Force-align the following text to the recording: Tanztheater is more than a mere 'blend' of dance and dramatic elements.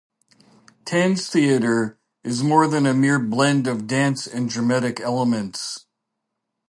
Tanztheater 0.83 1.97
is 2.23 2.41
more 2.41 2.67
than 2.67 2.87
a 2.87 2.93
mere 2.95 3.19
'blend' 3.19 3.67
of 3.67 3.85
dance 3.85 4.25
and 4.25 4.49
dramatic 4.49 4.99
elements. 4.99 5.85